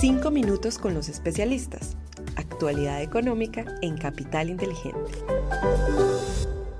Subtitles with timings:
[0.00, 1.96] Cinco minutos con los especialistas.
[2.36, 5.10] Actualidad económica en Capital Inteligente.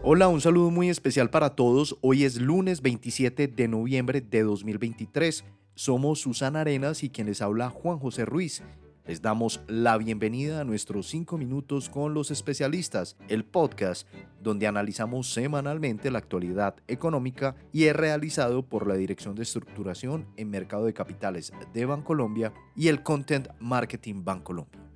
[0.04, 1.98] Hola, un saludo muy especial para todos.
[2.00, 5.44] Hoy es lunes 27 de noviembre de 2023.
[5.74, 8.62] Somos Susana Arenas y quien les habla Juan José Ruiz.
[9.08, 14.06] Les damos la bienvenida a nuestros 5 minutos con los especialistas, el podcast
[14.42, 20.50] donde analizamos semanalmente la actualidad económica y es realizado por la Dirección de Estructuración en
[20.50, 24.87] Mercado de Capitales de Bancolombia y el Content Marketing Bancolombia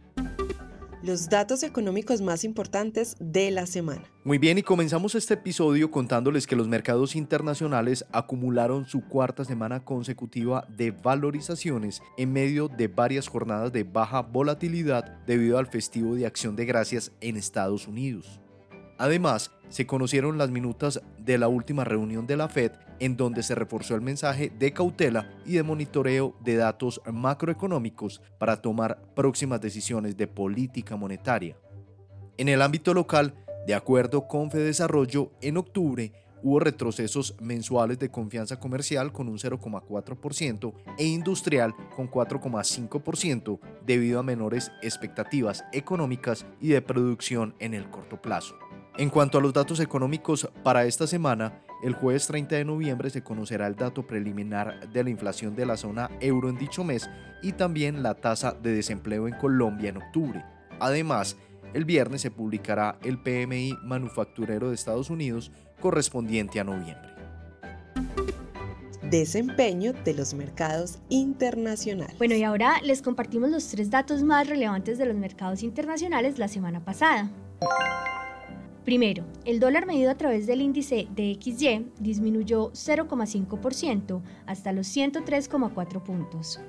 [1.03, 4.03] los datos económicos más importantes de la semana.
[4.25, 9.85] Muy bien, y comenzamos este episodio contándoles que los mercados internacionales acumularon su cuarta semana
[9.85, 16.27] consecutiva de valorizaciones en medio de varias jornadas de baja volatilidad debido al festivo de
[16.27, 18.41] acción de gracias en Estados Unidos.
[19.03, 22.71] Además, se conocieron las minutas de la última reunión de la Fed
[23.01, 28.63] en donde se reforzó el mensaje de cautela y de monitoreo de datos macroeconómicos para
[28.63, 31.57] tomar próximas decisiones de política monetaria.
[32.37, 33.35] En el ámbito local,
[33.67, 36.13] de acuerdo con Fedesarrollo, en octubre
[36.45, 44.23] hubo retrocesos mensuales de confianza comercial con un 0,4% e industrial con 4,5% debido a
[44.23, 48.55] menores expectativas económicas y de producción en el corto plazo.
[48.99, 53.23] En cuanto a los datos económicos para esta semana, el jueves 30 de noviembre se
[53.23, 57.09] conocerá el dato preliminar de la inflación de la zona euro en dicho mes
[57.43, 60.45] y también la tasa de desempleo en Colombia en octubre.
[60.79, 61.39] Además,
[61.73, 67.11] el viernes se publicará el PMI manufacturero de Estados Unidos correspondiente a noviembre.
[69.11, 72.17] Desempeño de los mercados internacionales.
[72.19, 76.49] Bueno, y ahora les compartimos los tres datos más relevantes de los mercados internacionales la
[76.49, 77.31] semana pasada.
[78.85, 86.03] Primero, el dólar medido a través del índice de XY disminuyó 0,5% hasta los 103,4
[86.03, 86.61] puntos.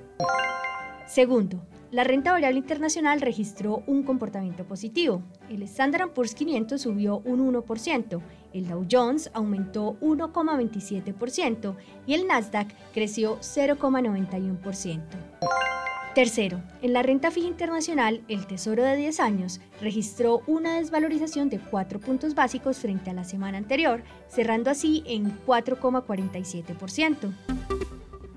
[1.07, 5.21] Segundo, la renta variable internacional registró un comportamiento positivo.
[5.49, 8.21] El Standard Poor's 500 subió un 1%,
[8.53, 11.75] el Dow Jones aumentó 1,27%
[12.07, 15.01] y el Nasdaq creció 0,91%.
[16.15, 21.57] Tercero, en la renta fija internacional, el Tesoro de 10 años registró una desvalorización de
[21.57, 27.33] 4 puntos básicos frente a la semana anterior, cerrando así en 4,47%.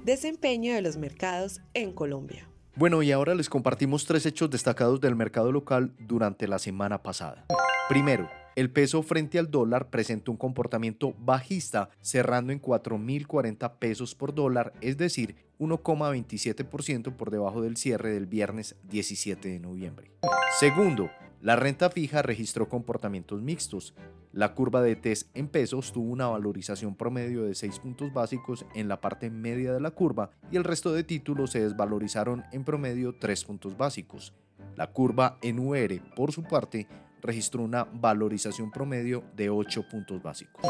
[0.05, 2.49] Desempeño de los mercados en Colombia.
[2.77, 7.45] Bueno, y ahora les compartimos tres hechos destacados del mercado local durante la semana pasada.
[7.91, 14.34] Primero, el peso frente al dólar presenta un comportamiento bajista, cerrando en 4.040 pesos por
[14.34, 20.11] dólar, es decir, 1,27% por debajo del cierre del viernes 17 de noviembre.
[20.59, 21.11] Segundo,
[21.43, 23.95] la renta fija registró comportamientos mixtos.
[24.33, 28.89] La curva de TES en pesos tuvo una valorización promedio de 6 puntos básicos en
[28.89, 33.15] la parte media de la curva y el resto de títulos se desvalorizaron en promedio
[33.19, 34.34] 3 puntos básicos.
[34.77, 36.87] La curva en UR, por su parte,
[37.22, 40.62] registró una valorización promedio de 8 puntos básicos.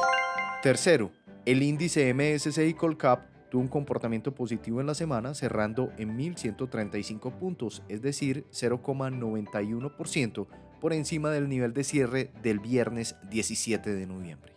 [0.62, 1.12] Tercero,
[1.44, 7.82] el índice MSCI Colcap tuvo un comportamiento positivo en la semana cerrando en 1.135 puntos,
[7.88, 10.46] es decir, 0,91%
[10.80, 14.52] por encima del nivel de cierre del viernes 17 de noviembre.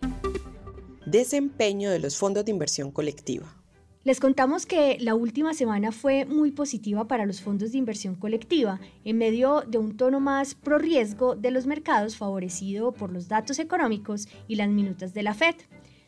[1.05, 3.58] Desempeño de los fondos de inversión colectiva.
[4.09, 8.79] Les contamos que la última semana fue muy positiva para los fondos de inversión colectiva,
[9.03, 13.59] en medio de un tono más pro riesgo de los mercados favorecido por los datos
[13.59, 15.53] económicos y las minutas de la Fed.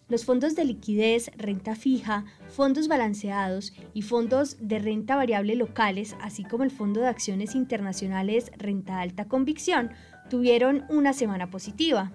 [0.10, 6.44] Los fondos de liquidez, renta fija, fondos balanceados y fondos de renta variable locales, así
[6.44, 9.92] como el fondo de acciones internacionales renta alta convicción,
[10.28, 12.12] tuvieron una semana positiva.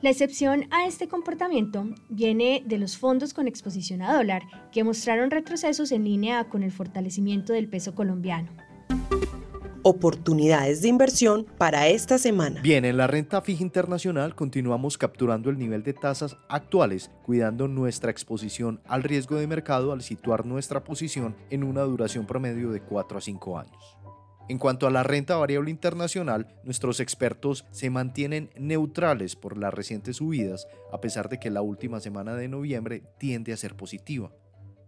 [0.00, 5.28] La excepción a este comportamiento viene de los fondos con exposición a dólar, que mostraron
[5.28, 8.48] retrocesos en línea con el fortalecimiento del peso colombiano.
[9.82, 12.60] Oportunidades de inversión para esta semana.
[12.60, 18.12] Bien, en la renta fija internacional continuamos capturando el nivel de tasas actuales, cuidando nuestra
[18.12, 23.18] exposición al riesgo de mercado al situar nuestra posición en una duración promedio de 4
[23.18, 23.97] a 5 años.
[24.48, 30.16] En cuanto a la renta variable internacional, nuestros expertos se mantienen neutrales por las recientes
[30.16, 34.32] subidas, a pesar de que la última semana de noviembre tiende a ser positiva.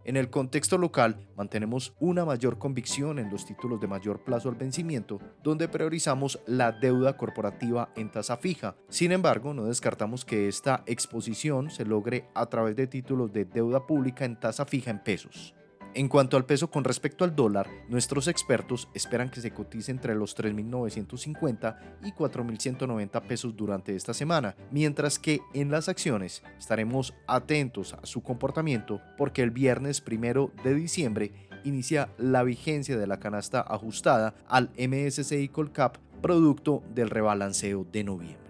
[0.03, 4.55] En el contexto local, mantenemos una mayor convicción en los títulos de mayor plazo al
[4.55, 8.77] vencimiento, donde priorizamos la deuda corporativa en tasa fija.
[8.89, 13.87] Sin embargo, no descartamos que esta exposición se logre a través de títulos de deuda
[13.87, 15.55] pública en tasa fija en pesos.
[15.93, 20.15] En cuanto al peso con respecto al dólar, nuestros expertos esperan que se cotice entre
[20.15, 27.95] los 3.950 y 4.190 pesos durante esta semana, mientras que en las acciones estaremos atentos
[27.95, 31.33] a su comportamiento porque el viernes primero de diciembre
[31.65, 38.50] inicia la vigencia de la canasta ajustada al MSCI Colcap producto del rebalanceo de noviembre.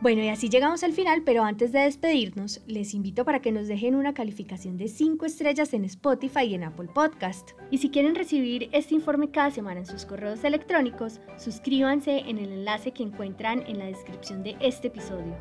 [0.00, 3.68] Bueno, y así llegamos al final, pero antes de despedirnos, les invito para que nos
[3.68, 7.50] dejen una calificación de 5 estrellas en Spotify y en Apple Podcast.
[7.70, 12.50] Y si quieren recibir este informe cada semana en sus correos electrónicos, suscríbanse en el
[12.50, 15.36] enlace que encuentran en la descripción de este episodio.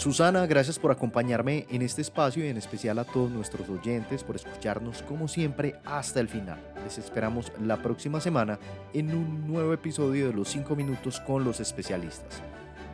[0.00, 4.34] Susana, gracias por acompañarme en este espacio y en especial a todos nuestros oyentes por
[4.34, 6.58] escucharnos como siempre hasta el final.
[6.82, 8.58] Les esperamos la próxima semana
[8.94, 12.40] en un nuevo episodio de los 5 minutos con los especialistas.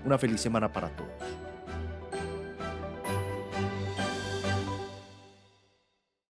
[0.05, 1.56] Una feliz semana para todos.